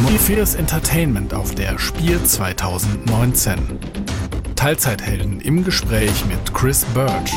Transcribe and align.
Morpheus 0.00 0.54
Entertainment 0.54 1.34
auf 1.34 1.56
der 1.56 1.76
Spiel 1.76 2.22
2019. 2.22 3.58
Teilzeithelden 4.54 5.40
im 5.40 5.64
Gespräch 5.64 6.24
mit 6.26 6.54
Chris 6.54 6.84
Birch. 6.94 7.32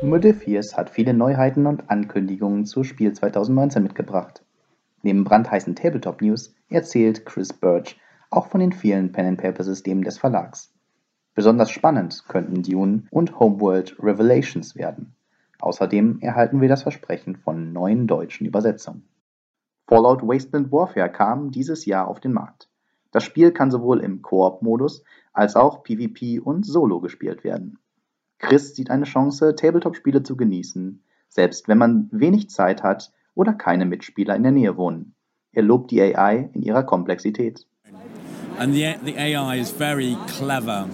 Modiphius 0.00 0.78
hat 0.78 0.88
viele 0.88 1.12
Neuheiten 1.12 1.66
und 1.66 1.90
Ankündigungen 1.90 2.64
zur 2.64 2.86
Spiel 2.86 3.12
2019 3.12 3.82
mitgebracht. 3.82 4.42
Neben 5.02 5.24
brandheißen 5.24 5.76
Tabletop-News 5.76 6.54
erzählt 6.70 7.26
Chris 7.26 7.52
Birch 7.52 7.98
auch 8.30 8.46
von 8.46 8.60
den 8.60 8.72
vielen 8.72 9.12
Pen-and-Paper-Systemen 9.12 10.04
des 10.04 10.16
Verlags. 10.16 10.72
Besonders 11.34 11.70
spannend 11.70 12.24
könnten 12.28 12.62
Dune 12.62 13.02
und 13.10 13.38
Homeworld 13.38 13.94
Revelations 14.02 14.74
werden. 14.74 15.14
Außerdem 15.60 16.20
erhalten 16.22 16.62
wir 16.62 16.70
das 16.70 16.82
Versprechen 16.82 17.36
von 17.36 17.74
neuen 17.74 18.06
deutschen 18.06 18.46
Übersetzungen. 18.46 19.06
Fallout 19.88 20.22
Wasteland 20.22 20.72
Warfare 20.72 21.10
kam 21.10 21.52
dieses 21.52 21.86
Jahr 21.86 22.08
auf 22.08 22.18
den 22.18 22.32
Markt. 22.32 22.68
Das 23.12 23.22
Spiel 23.22 23.52
kann 23.52 23.70
sowohl 23.70 24.00
im 24.00 24.20
Koop-Modus 24.20 25.04
als 25.32 25.54
auch 25.54 25.84
PvP 25.84 26.40
und 26.40 26.66
Solo 26.66 27.00
gespielt 27.00 27.44
werden. 27.44 27.78
Chris 28.38 28.74
sieht 28.74 28.90
eine 28.90 29.04
Chance, 29.04 29.54
Tabletop-Spiele 29.54 30.22
zu 30.22 30.36
genießen, 30.36 31.02
selbst 31.28 31.68
wenn 31.68 31.78
man 31.78 32.08
wenig 32.10 32.50
Zeit 32.50 32.82
hat 32.82 33.12
oder 33.34 33.52
keine 33.52 33.86
Mitspieler 33.86 34.34
in 34.34 34.42
der 34.42 34.52
Nähe 34.52 34.76
wohnen. 34.76 35.14
Er 35.52 35.62
lobt 35.62 35.90
die 35.90 36.02
AI 36.02 36.50
in 36.52 36.62
ihrer 36.62 36.82
Komplexität. 36.82 37.66
And 38.58 38.74
the, 38.74 38.94
the 39.04 39.16
AI 39.16 39.60
is 39.60 39.70
very 39.70 40.16
clever 40.26 40.88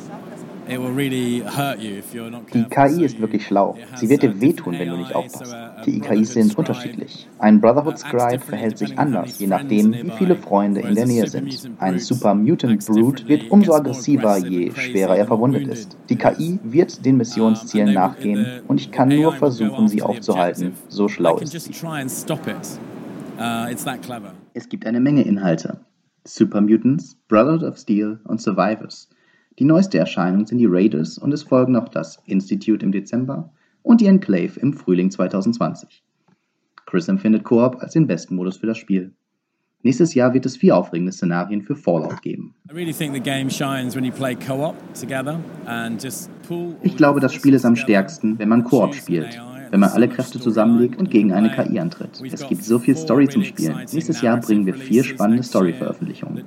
die 0.69 2.65
KI 2.71 3.05
ist 3.05 3.21
wirklich 3.21 3.47
schlau. 3.47 3.77
Sie 3.97 4.09
wird 4.09 4.23
dir 4.23 4.41
wehtun, 4.41 4.79
wenn 4.79 4.89
du 4.89 4.97
nicht 4.97 5.15
aufpasst. 5.15 5.55
Die 5.87 6.01
KIs 6.01 6.35
sind 6.35 6.57
unterschiedlich. 6.57 7.29
Ein 7.39 7.61
Brotherhood 7.61 7.99
Scribe 7.99 8.41
verhält 8.41 8.79
sich 8.79 8.99
anders, 8.99 9.39
je 9.39 9.49
nachdem, 9.49 9.93
wie 9.93 10.11
viele 10.11 10.37
Freunde 10.37 10.81
in 10.81 10.95
der 10.95 11.07
Nähe 11.07 11.27
sind. 11.27 11.71
Ein 11.79 11.99
Super 11.99 12.35
Mutant 12.35 12.87
Brute 12.87 13.27
wird 13.29 13.51
umso 13.51 13.75
aggressiver, 13.75 14.39
je 14.39 14.71
schwerer 14.73 15.17
er 15.17 15.27
verwundet 15.27 15.67
ist. 15.67 15.97
Die 16.09 16.17
KI 16.17 16.59
wird 16.63 17.05
den 17.05 17.17
Missionszielen 17.17 17.93
nachgehen 17.93 18.63
und 18.69 18.81
ich 18.81 18.91
kann 18.91 19.09
nur 19.09 19.33
versuchen, 19.33 19.89
sie 19.89 20.03
aufzuhalten. 20.03 20.75
So 20.89 21.09
schlau 21.09 21.39
ist 21.39 21.59
sie. 21.59 21.73
Uh, 23.39 23.67
es 24.55 24.69
gibt 24.69 24.87
eine 24.87 25.01
Menge 25.01 25.23
Inhalte. 25.23 25.81
Super 26.25 26.61
Mutants, 26.61 27.17
Brotherhood 27.29 27.65
of 27.65 27.79
Steel 27.79 28.21
und 28.25 28.41
Survivors– 28.41 29.09
die 29.59 29.65
neueste 29.65 29.99
Erscheinung 29.99 30.47
sind 30.47 30.59
die 30.59 30.67
Raiders 30.67 31.19
und 31.19 31.33
es 31.33 31.43
folgen 31.43 31.73
noch 31.73 31.89
das 31.89 32.23
Institute 32.27 32.85
im 32.85 32.93
Dezember 32.93 33.53
und 33.83 34.01
die 34.01 34.07
Enclave 34.07 34.59
im 34.61 34.73
Frühling 34.73 35.11
2020. 35.11 36.03
Chris 36.87 37.09
empfindet 37.09 37.45
Koop 37.45 37.77
als 37.81 37.93
den 37.93 38.07
besten 38.07 38.37
Modus 38.37 38.57
für 38.57 38.67
das 38.67 38.79
Spiel. 38.79 39.13
Nächstes 39.83 40.15
Jahr 40.15 40.33
wird 40.33 40.47
es 40.47 40.57
vier 40.57 40.77
aufregende 40.77 41.13
Szenarien 41.13 41.63
für 41.63 41.75
Fallout 41.75 42.23
geben. 42.23 42.55
Ich 46.83 46.97
glaube, 46.97 47.21
das 47.21 47.35
Spiel 47.35 47.55
ist 47.55 47.65
am 47.65 47.77
stärksten, 47.77 48.39
wenn 48.39 48.49
man 48.49 48.65
Koop 48.65 48.95
spielt 48.95 49.41
wenn 49.73 49.81
man 49.81 49.89
alle 49.91 50.07
Kräfte 50.07 50.39
zusammenlegt 50.39 50.99
und 50.99 51.11
gegen 51.11 51.33
eine 51.33 51.51
KI 51.51 51.81
antritt. 51.81 52.23
Es 52.31 52.47
gibt 52.47 52.63
so 52.63 52.79
viel 52.79 52.95
Story 52.95 53.27
zum 53.27 53.43
Spielen. 53.43 53.75
Nächstes 53.91 54.21
Jahr 54.21 54.39
bringen 54.39 54.67
wir 54.67 54.75
vier 54.75 55.03
spannende 55.03 55.43
Story-Veröffentlichungen. 55.43 56.45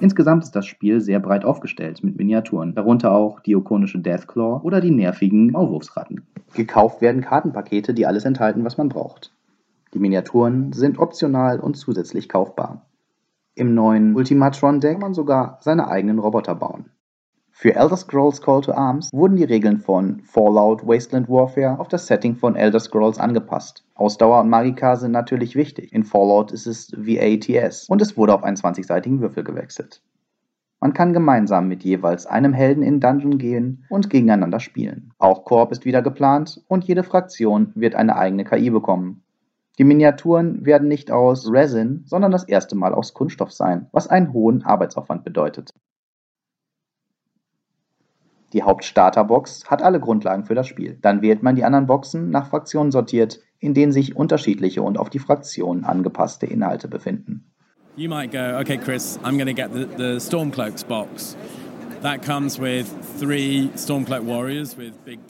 Insgesamt 0.00 0.44
ist 0.44 0.52
das 0.52 0.66
Spiel 0.66 1.00
sehr 1.00 1.18
breit 1.18 1.44
aufgestellt 1.44 2.04
mit 2.04 2.16
Miniaturen, 2.16 2.76
darunter 2.76 3.10
auch 3.10 3.40
die 3.40 3.52
ikonische 3.52 3.98
Deathclaw 3.98 4.64
oder 4.64 4.80
die 4.80 4.92
nervigen 4.92 5.50
Maulwurfsratten. 5.50 6.22
Gekauft 6.54 7.02
werden 7.02 7.22
Kartenpakete, 7.22 7.92
die 7.92 8.06
alles 8.06 8.24
enthalten, 8.24 8.64
was 8.64 8.78
man 8.78 8.88
braucht. 8.88 9.32
Die 9.94 9.98
Miniaturen 9.98 10.72
sind 10.72 11.00
optional 11.00 11.58
und 11.58 11.76
zusätzlich 11.76 12.28
kaufbar. 12.28 12.86
Im 13.56 13.74
neuen 13.74 14.14
Ultimatron-Deck 14.14 14.92
kann 14.92 15.00
man 15.00 15.14
sogar 15.14 15.58
seine 15.60 15.88
eigenen 15.88 16.20
Roboter 16.20 16.54
bauen. 16.54 16.86
Für 17.56 17.76
Elder 17.76 17.96
Scrolls 17.96 18.42
Call 18.42 18.62
to 18.62 18.72
Arms 18.72 19.10
wurden 19.12 19.36
die 19.36 19.44
Regeln 19.44 19.78
von 19.78 20.20
Fallout 20.24 20.84
Wasteland 20.84 21.28
Warfare 21.28 21.78
auf 21.78 21.86
das 21.86 22.08
Setting 22.08 22.34
von 22.34 22.56
Elder 22.56 22.80
Scrolls 22.80 23.20
angepasst. 23.20 23.84
Ausdauer 23.94 24.40
und 24.40 24.50
Magika 24.50 24.96
sind 24.96 25.12
natürlich 25.12 25.54
wichtig. 25.54 25.92
In 25.92 26.02
Fallout 26.02 26.50
ist 26.50 26.66
es 26.66 26.90
VATS 26.96 27.88
und 27.88 28.02
es 28.02 28.16
wurde 28.16 28.34
auf 28.34 28.42
einen 28.42 28.56
20-seitigen 28.56 29.20
Würfel 29.20 29.44
gewechselt. 29.44 30.02
Man 30.80 30.94
kann 30.94 31.12
gemeinsam 31.12 31.68
mit 31.68 31.84
jeweils 31.84 32.26
einem 32.26 32.52
Helden 32.52 32.82
in 32.82 32.98
Dungeon 32.98 33.38
gehen 33.38 33.84
und 33.88 34.10
gegeneinander 34.10 34.58
spielen. 34.58 35.12
Auch 35.18 35.44
Koop 35.44 35.70
ist 35.70 35.84
wieder 35.84 36.02
geplant 36.02 36.60
und 36.66 36.82
jede 36.84 37.04
Fraktion 37.04 37.70
wird 37.76 37.94
eine 37.94 38.16
eigene 38.16 38.44
KI 38.44 38.68
bekommen. 38.70 39.22
Die 39.78 39.84
Miniaturen 39.84 40.66
werden 40.66 40.88
nicht 40.88 41.12
aus 41.12 41.48
Resin, 41.48 42.02
sondern 42.04 42.32
das 42.32 42.48
erste 42.48 42.74
Mal 42.74 42.92
aus 42.92 43.14
Kunststoff 43.14 43.52
sein, 43.52 43.86
was 43.92 44.08
einen 44.08 44.32
hohen 44.32 44.64
Arbeitsaufwand 44.64 45.22
bedeutet. 45.22 45.70
Die 48.54 48.62
Hauptstarterbox 48.62 49.64
hat 49.66 49.82
alle 49.82 49.98
Grundlagen 49.98 50.44
für 50.44 50.54
das 50.54 50.68
Spiel. 50.68 50.96
Dann 51.02 51.22
wählt 51.22 51.42
man 51.42 51.56
die 51.56 51.64
anderen 51.64 51.86
Boxen 51.86 52.30
nach 52.30 52.46
Fraktionen 52.46 52.92
sortiert, 52.92 53.40
in 53.58 53.74
denen 53.74 53.90
sich 53.90 54.14
unterschiedliche 54.14 54.80
und 54.80 54.96
auf 54.96 55.10
die 55.10 55.18
Fraktion 55.18 55.84
angepasste 55.84 56.46
Inhalte 56.46 56.86
befinden. 56.86 57.50
You 57.96 58.08
might 58.08 58.30
go, 58.30 58.58
okay, 58.60 58.78
Chris, 58.78 59.18
I'm 59.24 59.36
going 59.36 59.46
to 59.46 59.54
get 59.54 59.72
the, 59.72 59.86
the 59.96 60.20
Stormcloaks 60.20 60.84
box. 60.84 61.36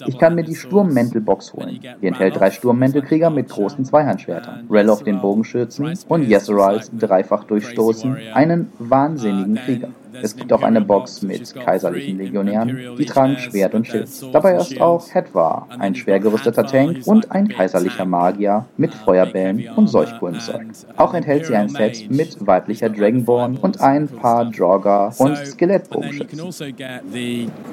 Ich 0.07 0.19
kann 0.19 0.34
mir 0.34 0.43
die 0.43 0.57
Sturmmäntelbox 0.57 1.53
holen. 1.53 1.79
Die 2.03 2.07
enthält 2.07 2.34
drei 2.34 2.51
Sturmmäntelkrieger 2.51 3.31
mit 3.31 3.49
großen 3.49 3.84
Zweihandschwertern, 3.84 4.67
Reloff 4.69 5.05
den 5.05 5.21
Bogenschützen 5.21 5.97
und 6.09 6.29
Yeserals 6.29 6.91
dreifach 6.99 7.45
durchstoßen, 7.45 8.17
einen 8.34 8.73
wahnsinnigen 8.81 9.55
Krieger. 9.55 9.91
Es 10.23 10.37
gibt 10.37 10.53
auch 10.53 10.63
eine 10.63 10.81
Box 10.81 11.23
mit 11.23 11.55
kaiserlichen 11.55 12.19
Legionären, 12.19 12.97
die 12.99 13.05
tragen 13.05 13.39
Schwert 13.39 13.75
und 13.75 13.87
Schild. 13.87 14.09
Dabei 14.33 14.57
ist 14.57 14.81
auch 14.81 15.13
Hedvar, 15.13 15.69
ein 15.79 15.95
schwer 15.95 16.21
gerüsteter 16.21 16.67
Tank 16.67 17.07
und 17.07 17.31
ein 17.31 17.49
kaiserlicher 17.49 18.05
Magier 18.05 18.67
mit 18.77 18.95
Feuerbällen 18.95 19.69
und 19.77 19.89
Seuchkulenzeug. 19.89 20.67
Auch 20.97 21.15
enthält 21.15 21.47
sie 21.47 21.57
ein 21.57 21.69
Set 21.69 22.11
mit 22.11 22.47
weiblicher 22.47 22.89
Dragonborn 22.89 23.57
und 23.57 23.81
ein 23.81 24.09
paar 24.09 24.51
Draugr 24.51 25.13
und 25.19 25.37
Skelettbogenschützen. 25.37 26.41
Also 26.41 26.65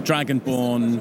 Dragonborn, 0.03 0.99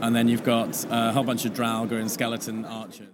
and 0.00 0.14
then 0.14 0.28
you've 0.28 0.44
got 0.44 0.86
a 0.90 1.12
whole 1.12 1.24
bunch 1.24 1.44
of 1.44 1.52
Draugr 1.52 2.00
and 2.00 2.10
skeleton 2.10 2.64
archers. 2.64 3.08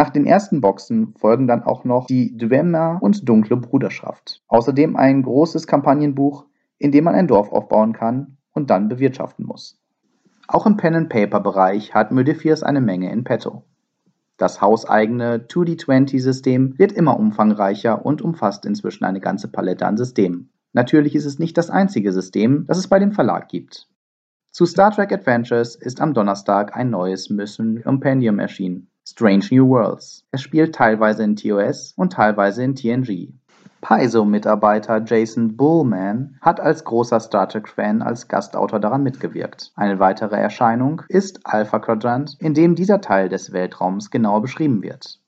Nach 0.00 0.08
den 0.08 0.24
ersten 0.24 0.62
Boxen 0.62 1.12
folgen 1.18 1.46
dann 1.46 1.62
auch 1.62 1.84
noch 1.84 2.06
die 2.06 2.34
Dwemer 2.34 2.96
und 3.02 3.28
Dunkle 3.28 3.58
Bruderschaft. 3.58 4.42
Außerdem 4.48 4.96
ein 4.96 5.22
großes 5.22 5.66
Kampagnenbuch, 5.66 6.46
in 6.78 6.90
dem 6.90 7.04
man 7.04 7.14
ein 7.14 7.26
Dorf 7.26 7.52
aufbauen 7.52 7.92
kann 7.92 8.38
und 8.54 8.70
dann 8.70 8.88
bewirtschaften 8.88 9.44
muss. 9.44 9.78
Auch 10.48 10.64
im 10.64 10.78
Pen-and-Paper-Bereich 10.78 11.92
hat 11.92 12.12
Modifiers 12.12 12.62
eine 12.62 12.80
Menge 12.80 13.12
in 13.12 13.24
petto. 13.24 13.64
Das 14.38 14.62
hauseigene 14.62 15.44
2D20-System 15.46 16.78
wird 16.78 16.92
immer 16.92 17.18
umfangreicher 17.18 18.06
und 18.06 18.22
umfasst 18.22 18.64
inzwischen 18.64 19.04
eine 19.04 19.20
ganze 19.20 19.48
Palette 19.48 19.84
an 19.84 19.98
Systemen. 19.98 20.48
Natürlich 20.72 21.14
ist 21.14 21.26
es 21.26 21.38
nicht 21.38 21.58
das 21.58 21.68
einzige 21.68 22.12
System, 22.12 22.64
das 22.66 22.78
es 22.78 22.88
bei 22.88 22.98
dem 22.98 23.12
Verlag 23.12 23.48
gibt. 23.50 23.86
Zu 24.50 24.64
Star 24.64 24.92
Trek 24.92 25.12
Adventures 25.12 25.76
ist 25.76 26.00
am 26.00 26.14
Donnerstag 26.14 26.74
ein 26.74 26.88
neues 26.88 27.28
Mission 27.28 27.82
Compendium 27.82 28.38
erschienen. 28.38 28.89
Strange 29.06 29.46
New 29.50 29.68
Worlds. 29.68 30.24
Es 30.30 30.42
spielt 30.42 30.74
teilweise 30.74 31.22
in 31.24 31.36
TOS 31.36 31.94
und 31.96 32.12
teilweise 32.12 32.62
in 32.62 32.74
TNG. 32.74 33.32
Paizo-Mitarbeiter 33.80 35.02
Jason 35.04 35.56
Bullman 35.56 36.36
hat 36.42 36.60
als 36.60 36.84
großer 36.84 37.18
Star 37.18 37.48
Trek-Fan 37.48 38.02
als 38.02 38.28
Gastautor 38.28 38.78
daran 38.78 39.02
mitgewirkt. 39.02 39.72
Eine 39.74 39.98
weitere 39.98 40.36
Erscheinung 40.36 41.02
ist 41.08 41.40
Alpha 41.44 41.78
Quadrant, 41.78 42.36
in 42.40 42.52
dem 42.52 42.74
dieser 42.74 43.00
Teil 43.00 43.28
des 43.30 43.52
Weltraums 43.52 44.10
genauer 44.10 44.42
beschrieben 44.42 44.82
wird. 44.82 45.18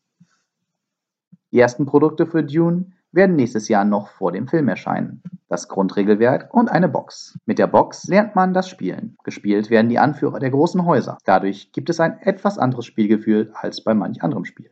Die 1.51 1.61
ersten 1.61 1.87
Produkte 1.87 2.27
für 2.27 2.45
Dune 2.45 2.93
werden 3.13 3.37
nächstes 3.37 3.69
Jahr 3.69 3.85
noch 3.85 4.09
vor 4.09 4.33
dem 4.33 4.49
Film 4.49 4.69
erscheinen 4.69 5.23
das 5.53 5.69
Grundregelwerk 5.69 6.53
und 6.55 6.71
eine 6.71 6.89
Box. 6.89 7.39
Mit 7.45 7.59
der 7.59 7.67
Box 7.67 8.09
lernt 8.09 8.35
man 8.35 8.55
das 8.55 8.71
Spielen. 8.71 9.19
Gespielt 9.23 9.69
werden 9.69 9.91
die 9.91 9.99
Anführer 9.99 10.39
der 10.39 10.51
großen 10.51 10.87
Häuser. 10.87 11.19
Dadurch 11.27 11.73
gibt 11.73 11.91
es 11.91 12.01
ein 12.01 12.19
etwas 12.21 12.57
anderes 12.57 12.87
Spielgefühl 12.87 13.53
als 13.53 13.85
bei 13.85 13.93
manch 13.93 14.23
anderem 14.23 14.47
Spiel. 14.47 14.71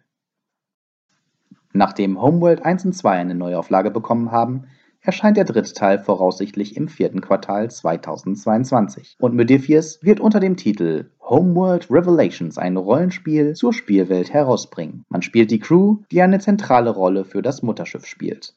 Nachdem 1.74 2.20
Homeworld 2.20 2.64
1 2.64 2.86
und 2.86 2.94
2 2.94 3.18
eine 3.18 3.34
Neuauflage 3.34 3.90
bekommen 3.90 4.32
haben, 4.32 4.68
erscheint 5.02 5.36
der 5.36 5.44
dritte 5.44 5.72
Teil 5.72 5.98
voraussichtlich 5.98 6.76
im 6.76 6.88
vierten 6.88 7.20
Quartal 7.20 7.70
2022. 7.70 9.16
Und 9.18 9.34
Modiphius 9.34 9.98
wird 10.02 10.20
unter 10.20 10.40
dem 10.40 10.56
Titel 10.56 11.10
Homeworld 11.20 11.90
Revelations 11.90 12.58
ein 12.58 12.76
Rollenspiel 12.76 13.54
zur 13.54 13.72
Spielwelt 13.72 14.32
herausbringen. 14.32 15.04
Man 15.08 15.22
spielt 15.22 15.50
die 15.50 15.60
Crew, 15.60 15.98
die 16.10 16.22
eine 16.22 16.38
zentrale 16.38 16.90
Rolle 16.90 17.24
für 17.24 17.42
das 17.42 17.62
Mutterschiff 17.62 18.06
spielt. 18.06 18.54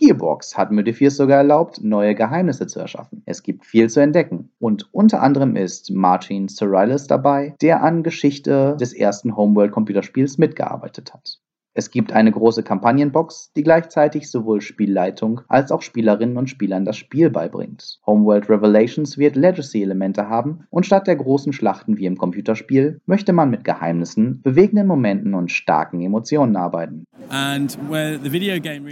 Gearbox 0.00 0.56
hat 0.56 0.70
Modifiers 0.70 1.16
sogar 1.16 1.38
erlaubt, 1.38 1.82
neue 1.82 2.14
Geheimnisse 2.14 2.68
zu 2.68 2.78
erschaffen. 2.78 3.22
Es 3.26 3.42
gibt 3.42 3.66
viel 3.66 3.90
zu 3.90 3.98
entdecken. 3.98 4.50
Und 4.60 4.88
unter 4.94 5.22
anderem 5.22 5.56
ist 5.56 5.90
Martin 5.90 6.48
Cerilis 6.48 7.08
dabei, 7.08 7.56
der 7.60 7.82
an 7.82 8.04
Geschichte 8.04 8.76
des 8.78 8.92
ersten 8.92 9.36
Homeworld-Computerspiels 9.36 10.38
mitgearbeitet 10.38 11.12
hat. 11.12 11.40
Es 11.74 11.90
gibt 11.90 12.12
eine 12.12 12.32
große 12.32 12.62
Kampagnenbox, 12.64 13.52
die 13.54 13.62
gleichzeitig 13.62 14.30
sowohl 14.30 14.60
Spielleitung 14.60 15.42
als 15.46 15.70
auch 15.70 15.82
Spielerinnen 15.82 16.36
und 16.36 16.50
Spielern 16.50 16.84
das 16.84 16.96
Spiel 16.96 17.30
beibringt. 17.30 18.00
Homeworld 18.04 18.50
Revelations 18.50 19.16
wird 19.16 19.36
Legacy-Elemente 19.36 20.28
haben 20.28 20.66
und 20.70 20.86
statt 20.86 21.06
der 21.06 21.16
großen 21.16 21.52
Schlachten 21.52 21.96
wie 21.96 22.06
im 22.06 22.18
Computerspiel 22.18 23.00
möchte 23.06 23.32
man 23.32 23.50
mit 23.50 23.64
Geheimnissen, 23.64 24.42
bewegenden 24.42 24.88
Momenten 24.88 25.34
und 25.34 25.52
starken 25.52 26.00
Emotionen 26.00 26.56
arbeiten. 26.56 27.04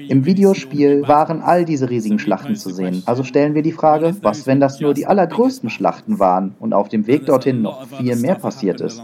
Im 0.09 0.25
Videospiel 0.25 1.03
waren 1.09 1.41
all 1.41 1.65
diese 1.65 1.91
riesigen 1.91 2.19
Schlachten 2.19 2.55
zu 2.55 2.71
sehen. 2.71 3.03
Also 3.07 3.25
stellen 3.25 3.55
wir 3.55 3.63
die 3.63 3.73
Frage, 3.73 4.15
was 4.23 4.47
wenn 4.47 4.61
das 4.61 4.81
nur 4.81 4.95
die 4.95 5.07
allergrößten 5.07 5.71
Schlachten 5.71 6.19
waren 6.19 6.55
und 6.61 6.73
auf 6.73 6.89
dem 6.89 7.07
Weg 7.07 7.27
dorthin 7.27 7.63
noch 7.63 7.87
viel 7.87 8.17
mehr 8.17 8.37
passiert 8.37 8.81
ist? 8.81 9.03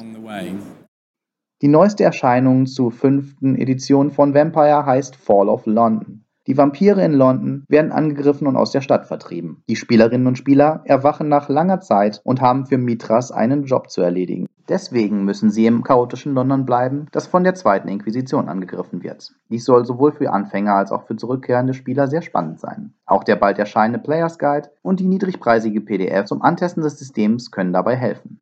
Die 1.62 1.68
neueste 1.68 2.02
Erscheinung 2.02 2.66
zur 2.66 2.90
fünften 2.90 3.54
Edition 3.54 4.10
von 4.10 4.34
Vampire 4.34 4.84
heißt 4.84 5.14
Fall 5.14 5.48
of 5.48 5.64
London. 5.64 6.24
Die 6.48 6.58
Vampire 6.58 7.00
in 7.04 7.12
London 7.12 7.64
werden 7.68 7.92
angegriffen 7.92 8.48
und 8.48 8.56
aus 8.56 8.72
der 8.72 8.80
Stadt 8.80 9.06
vertrieben. 9.06 9.62
Die 9.68 9.76
Spielerinnen 9.76 10.26
und 10.26 10.36
Spieler 10.36 10.82
erwachen 10.86 11.28
nach 11.28 11.48
langer 11.48 11.78
Zeit 11.78 12.20
und 12.24 12.40
haben 12.40 12.66
für 12.66 12.78
Mitras 12.78 13.30
einen 13.30 13.62
Job 13.62 13.90
zu 13.90 14.02
erledigen. 14.02 14.48
Deswegen 14.68 15.24
müssen 15.24 15.50
sie 15.50 15.66
im 15.66 15.84
chaotischen 15.84 16.34
London 16.34 16.66
bleiben, 16.66 17.06
das 17.12 17.28
von 17.28 17.44
der 17.44 17.54
zweiten 17.54 17.86
Inquisition 17.86 18.48
angegriffen 18.48 19.04
wird. 19.04 19.32
Dies 19.48 19.64
soll 19.64 19.84
sowohl 19.84 20.10
für 20.10 20.32
Anfänger 20.32 20.74
als 20.74 20.90
auch 20.90 21.06
für 21.06 21.14
zurückkehrende 21.14 21.74
Spieler 21.74 22.08
sehr 22.08 22.22
spannend 22.22 22.58
sein. 22.58 22.92
Auch 23.06 23.22
der 23.22 23.36
bald 23.36 23.60
erscheinende 23.60 24.00
Players 24.00 24.40
Guide 24.40 24.70
und 24.82 24.98
die 24.98 25.06
niedrigpreisige 25.06 25.80
PDF 25.80 26.24
zum 26.24 26.42
Antesten 26.42 26.82
des 26.82 26.98
Systems 26.98 27.52
können 27.52 27.72
dabei 27.72 27.94
helfen. 27.94 28.40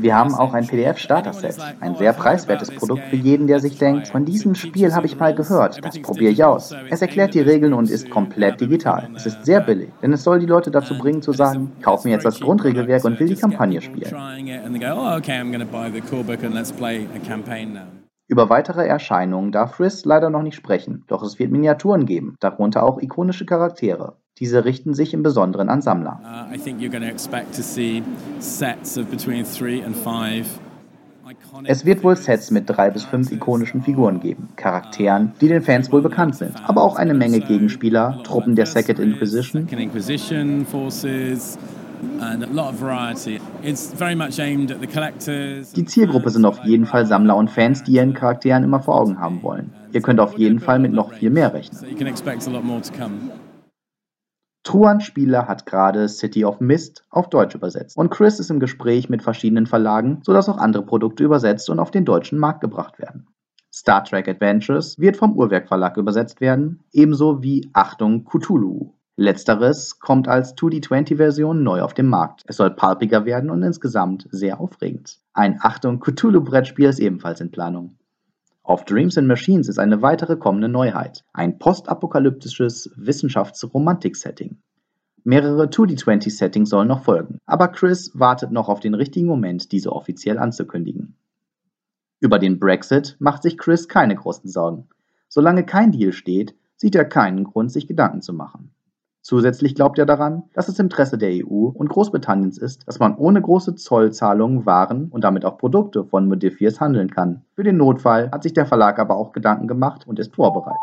Wir 0.00 0.16
haben 0.16 0.34
auch 0.34 0.54
ein 0.54 0.66
PDF-Starter-Set, 0.66 1.56
ein 1.80 1.94
sehr 1.94 2.12
preiswertes 2.14 2.70
Produkt 2.70 3.02
für 3.04 3.16
jeden, 3.16 3.46
der 3.46 3.60
sich 3.60 3.78
denkt, 3.78 4.08
von 4.08 4.24
diesem 4.24 4.54
Spiel 4.54 4.94
habe 4.94 5.06
ich 5.06 5.18
mal 5.18 5.34
gehört, 5.34 5.84
das 5.84 6.00
probiere 6.00 6.32
ich 6.32 6.42
aus. 6.42 6.74
Es 6.90 7.02
erklärt 7.02 7.34
die 7.34 7.40
Regeln 7.40 7.74
und 7.74 7.90
ist 7.90 8.10
komplett 8.10 8.60
digital. 8.60 9.10
Es 9.14 9.26
ist 9.26 9.44
sehr 9.44 9.60
billig, 9.60 9.90
denn 10.02 10.12
es 10.12 10.24
soll 10.24 10.40
die 10.40 10.46
Leute 10.46 10.70
dazu 10.70 10.96
bringen 10.96 11.22
zu 11.22 11.32
sagen, 11.32 11.72
kauf 11.82 12.04
mir 12.04 12.12
jetzt 12.12 12.24
das 12.24 12.40
Grundregelwerk 12.40 13.04
und 13.04 13.20
will 13.20 13.28
die 13.28 13.36
Kampagne 13.36 13.80
spielen. 13.80 14.14
Über 18.30 18.50
weitere 18.50 18.86
Erscheinungen 18.86 19.52
darf 19.52 19.76
Friss 19.76 20.04
leider 20.04 20.28
noch 20.28 20.42
nicht 20.42 20.56
sprechen, 20.56 21.04
doch 21.06 21.22
es 21.22 21.38
wird 21.38 21.50
Miniaturen 21.50 22.04
geben, 22.04 22.36
darunter 22.40 22.82
auch 22.82 23.00
ikonische 23.00 23.46
Charaktere. 23.46 24.16
Diese 24.40 24.64
richten 24.64 24.94
sich 24.94 25.14
im 25.14 25.22
Besonderen 25.22 25.68
an 25.68 25.82
Sammler. 25.82 26.20
Uh, 26.22 26.54
es 31.64 31.84
wird 31.84 32.04
wohl 32.04 32.16
Sets 32.16 32.50
mit 32.50 32.64
drei 32.68 32.90
bis 32.90 33.04
fünf 33.04 33.30
ikonischen 33.32 33.82
Figuren 33.82 34.20
geben, 34.20 34.48
Charakteren, 34.56 35.32
die 35.40 35.48
den 35.48 35.62
Fans 35.62 35.92
wohl 35.92 36.02
bekannt 36.02 36.36
sind, 36.36 36.52
aber 36.66 36.82
auch 36.82 36.96
eine 36.96 37.14
Menge 37.14 37.40
Gegenspieler, 37.40 38.20
Truppen 38.24 38.54
der 38.54 38.66
Second 38.66 38.98
Inquisition, 38.98 39.66
die 45.76 45.84
Zielgruppe 45.84 46.30
sind 46.30 46.44
auf 46.44 46.64
jeden 46.64 46.86
Fall 46.86 47.06
Sammler 47.06 47.36
und 47.36 47.50
Fans, 47.50 47.82
die 47.82 47.92
ihren 47.92 48.14
Charakteren 48.14 48.62
immer 48.62 48.80
vor 48.80 49.00
Augen 49.00 49.18
haben 49.18 49.42
wollen. 49.42 49.72
Ihr 49.92 50.00
könnt 50.00 50.20
auf 50.20 50.38
jeden 50.38 50.60
Fall 50.60 50.78
mit 50.78 50.92
noch 50.92 51.12
viel 51.12 51.30
mehr 51.30 51.52
rechnen. 51.52 51.80
Truan 54.68 55.00
Spieler 55.00 55.48
hat 55.48 55.64
gerade 55.64 56.10
City 56.10 56.44
of 56.44 56.60
Mist 56.60 57.06
auf 57.08 57.30
Deutsch 57.30 57.54
übersetzt 57.54 57.96
und 57.96 58.10
Chris 58.10 58.38
ist 58.38 58.50
im 58.50 58.60
Gespräch 58.60 59.08
mit 59.08 59.22
verschiedenen 59.22 59.64
Verlagen, 59.64 60.20
sodass 60.24 60.50
auch 60.50 60.58
andere 60.58 60.84
Produkte 60.84 61.24
übersetzt 61.24 61.70
und 61.70 61.78
auf 61.78 61.90
den 61.90 62.04
deutschen 62.04 62.38
Markt 62.38 62.60
gebracht 62.60 62.98
werden. 62.98 63.28
Star 63.72 64.04
Trek 64.04 64.28
Adventures 64.28 64.98
wird 64.98 65.16
vom 65.16 65.38
Uhrwerk 65.38 65.68
Verlag 65.68 65.96
übersetzt 65.96 66.42
werden, 66.42 66.84
ebenso 66.92 67.42
wie 67.42 67.70
Achtung 67.72 68.26
Cthulhu. 68.26 68.92
Letzteres 69.16 70.00
kommt 70.00 70.28
als 70.28 70.54
2D20-Version 70.54 71.62
neu 71.62 71.80
auf 71.80 71.94
den 71.94 72.06
Markt. 72.06 72.44
Es 72.46 72.58
soll 72.58 72.68
palpiger 72.68 73.24
werden 73.24 73.48
und 73.48 73.62
insgesamt 73.62 74.28
sehr 74.32 74.60
aufregend. 74.60 75.18
Ein 75.32 75.60
Achtung 75.62 75.98
Cthulhu-Brettspiel 75.98 76.90
ist 76.90 77.00
ebenfalls 77.00 77.40
in 77.40 77.50
Planung. 77.50 77.96
Auf 78.68 78.84
Dreams 78.84 79.16
and 79.16 79.26
Machines 79.26 79.66
ist 79.70 79.78
eine 79.78 80.02
weitere 80.02 80.36
kommende 80.36 80.68
Neuheit. 80.68 81.24
Ein 81.32 81.58
postapokalyptisches 81.58 82.90
Wissenschafts-Romantik-Setting. 82.96 84.58
Mehrere 85.24 85.68
2D20-Settings 85.68 86.68
sollen 86.68 86.88
noch 86.88 87.02
folgen, 87.02 87.38
aber 87.46 87.68
Chris 87.68 88.10
wartet 88.12 88.52
noch 88.52 88.68
auf 88.68 88.80
den 88.80 88.92
richtigen 88.92 89.26
Moment, 89.26 89.72
diese 89.72 89.90
offiziell 89.90 90.38
anzukündigen. 90.38 91.16
Über 92.20 92.38
den 92.38 92.58
Brexit 92.58 93.16
macht 93.20 93.42
sich 93.42 93.56
Chris 93.56 93.88
keine 93.88 94.14
großen 94.14 94.50
Sorgen. 94.50 94.90
Solange 95.28 95.64
kein 95.64 95.90
Deal 95.90 96.12
steht, 96.12 96.54
sieht 96.76 96.94
er 96.94 97.06
keinen 97.06 97.44
Grund, 97.44 97.72
sich 97.72 97.86
Gedanken 97.86 98.20
zu 98.20 98.34
machen. 98.34 98.74
Zusätzlich 99.28 99.74
glaubt 99.74 99.98
er 99.98 100.06
daran, 100.06 100.44
dass 100.54 100.68
es 100.68 100.78
Interesse 100.78 101.18
der 101.18 101.28
EU 101.28 101.68
und 101.74 101.90
Großbritanniens 101.90 102.56
ist, 102.56 102.88
dass 102.88 102.98
man 102.98 103.14
ohne 103.14 103.42
große 103.42 103.74
Zollzahlungen 103.74 104.64
Waren 104.64 105.08
und 105.10 105.22
damit 105.22 105.44
auch 105.44 105.58
Produkte 105.58 106.06
von 106.06 106.28
Modifiers 106.28 106.80
handeln 106.80 107.10
kann. 107.10 107.42
Für 107.54 107.62
den 107.62 107.76
Notfall 107.76 108.30
hat 108.32 108.42
sich 108.42 108.54
der 108.54 108.64
Verlag 108.64 108.98
aber 108.98 109.18
auch 109.18 109.32
Gedanken 109.32 109.68
gemacht 109.68 110.06
und 110.06 110.18
ist 110.18 110.34
vorbereitet. 110.34 110.80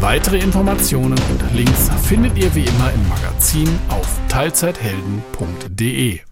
Weitere 0.00 0.36
Informationen 0.36 1.18
und 1.30 1.56
Links 1.56 1.88
findet 2.02 2.36
ihr 2.36 2.54
wie 2.54 2.66
immer 2.66 2.92
im 2.94 3.08
Magazin 3.08 3.70
auf 3.88 4.20
teilzeithelden.de. 4.28 6.27